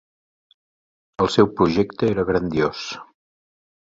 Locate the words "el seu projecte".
1.25-2.11